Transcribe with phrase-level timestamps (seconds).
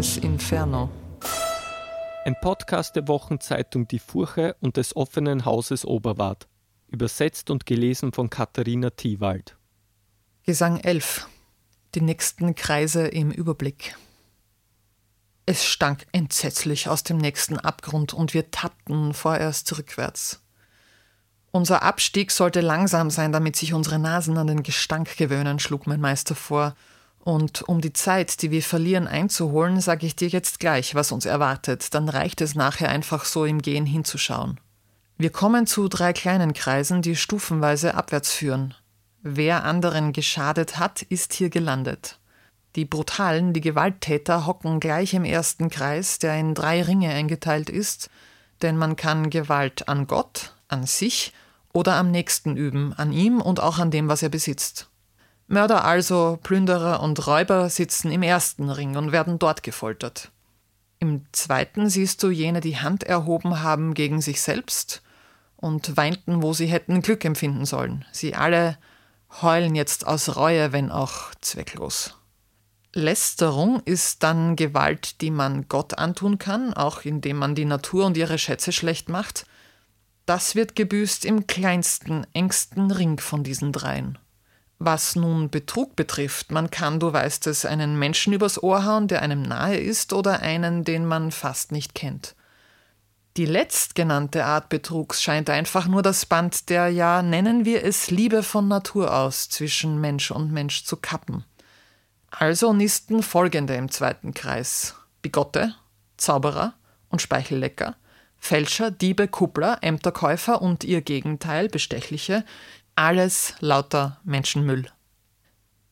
[0.00, 0.88] Dantes Inferno.
[2.24, 6.48] Ein Podcast der Wochenzeitung Die Furche und des offenen Hauses Oberwart.
[6.88, 9.58] Übersetzt und gelesen von Katharina Thiewald.
[10.46, 11.28] Gesang 11.
[11.94, 13.94] Die nächsten Kreise im Überblick.
[15.44, 20.40] Es stank entsetzlich aus dem nächsten Abgrund und wir tappten vorerst rückwärts.
[21.50, 26.00] Unser Abstieg sollte langsam sein, damit sich unsere Nasen an den Gestank gewöhnen, schlug mein
[26.00, 26.74] Meister vor.
[27.22, 31.26] Und um die Zeit, die wir verlieren, einzuholen, sage ich dir jetzt gleich, was uns
[31.26, 31.94] erwartet.
[31.94, 34.58] Dann reicht es nachher einfach so im Gehen hinzuschauen.
[35.18, 38.74] Wir kommen zu drei kleinen Kreisen, die stufenweise abwärts führen.
[39.22, 42.18] Wer anderen geschadet hat, ist hier gelandet.
[42.76, 48.08] Die Brutalen, die Gewalttäter hocken gleich im ersten Kreis, der in drei Ringe eingeteilt ist,
[48.62, 51.32] denn man kann Gewalt an Gott, an sich
[51.72, 54.89] oder am nächsten üben, an ihm und auch an dem, was er besitzt.
[55.50, 60.30] Mörder also, Plünderer und Räuber sitzen im ersten Ring und werden dort gefoltert.
[61.00, 65.02] Im zweiten siehst du jene, die Hand erhoben haben gegen sich selbst
[65.56, 68.04] und weinten, wo sie hätten Glück empfinden sollen.
[68.12, 68.78] Sie alle
[69.42, 72.16] heulen jetzt aus Reue, wenn auch zwecklos.
[72.94, 78.16] Lästerung ist dann Gewalt, die man Gott antun kann, auch indem man die Natur und
[78.16, 79.46] ihre Schätze schlecht macht–
[80.30, 84.16] das wird gebüßt im kleinsten, engsten Ring von diesen dreien.
[84.82, 89.20] Was nun Betrug betrifft, man kann, du weißt es, einen Menschen übers Ohr hauen, der
[89.20, 92.34] einem nahe ist, oder einen, den man fast nicht kennt.
[93.36, 98.42] Die letztgenannte Art Betrugs scheint einfach nur das Band der, ja, nennen wir es Liebe
[98.42, 101.44] von Natur aus zwischen Mensch und Mensch zu kappen.
[102.30, 105.74] Also nisten folgende im zweiten Kreis: Bigotte,
[106.16, 106.72] Zauberer
[107.10, 107.96] und Speichellecker–
[108.42, 112.44] Fälscher, Diebe, Kuppler, Ämterkäufer und ihr Gegenteil, Bestechliche,
[113.00, 114.86] alles lauter Menschenmüll.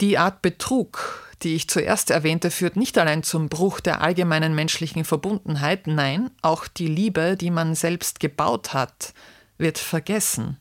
[0.00, 5.04] Die Art Betrug, die ich zuerst erwähnte, führt nicht allein zum Bruch der allgemeinen menschlichen
[5.04, 9.12] Verbundenheit, nein, auch die Liebe, die man selbst gebaut hat,
[9.56, 10.58] wird vergessen.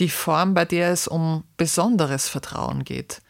[0.00, 3.22] Die Form, bei der es um besonderes Vertrauen geht.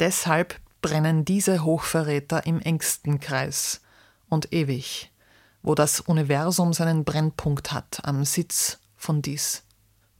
[0.00, 3.80] Deshalb brennen diese Hochverräter im engsten Kreis
[4.28, 5.10] und ewig
[5.64, 9.64] wo das Universum seinen Brennpunkt hat, am Sitz von dies.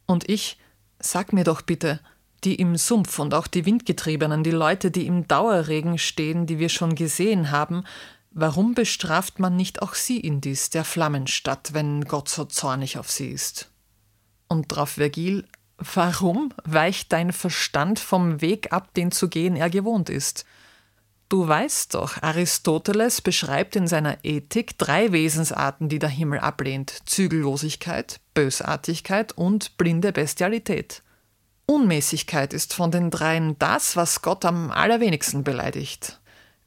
[0.07, 0.59] Und ich,
[1.05, 2.01] sag mir doch bitte,
[2.45, 6.69] die im Sumpf und auch die Windgetriebenen, die Leute, die im Dauerregen stehen, die wir
[6.69, 7.85] schon gesehen haben,
[8.31, 13.11] warum bestraft man nicht auch sie in dies, der Flammenstadt, wenn Gott so zornig auf
[13.11, 13.71] sie ist?
[14.49, 15.47] Und drauf Vergil,
[15.79, 20.45] warum weicht dein Verstand vom Weg ab, den zu gehen er gewohnt ist?
[21.29, 28.21] Du weißt doch, Aristoteles beschreibt in seiner Ethik drei Wesensarten, die der Himmel ablehnt: Zügellosigkeit,
[28.35, 31.03] Bösartigkeit und blinde Bestialität.
[31.67, 36.21] Unmäßigkeit ist von den dreien das, was Gott am allerwenigsten beleidigt.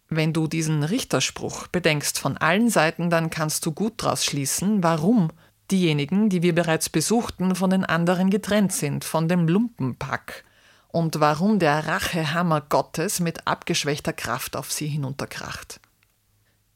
[0.09, 5.29] Wenn du diesen Richterspruch bedenkst von allen Seiten, dann kannst du gut daraus schließen, warum
[5.69, 10.45] diejenigen, die wir bereits besuchten, von den anderen getrennt sind, von dem Lumpenpack,
[10.89, 15.79] und warum der Rachehammer Gottes mit abgeschwächter Kraft auf sie hinunterkracht.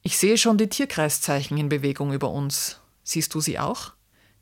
[0.03, 2.79] Ich sehe schon die Tierkreiszeichen in Bewegung über uns.
[3.03, 3.93] Siehst du sie auch?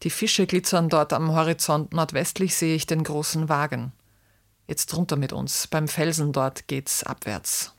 [0.04, 3.92] Die Fische glitzern dort am Horizont, nordwestlich sehe ich den großen Wagen.
[4.68, 7.74] Jetzt runter mit uns, beim Felsen dort geht's abwärts.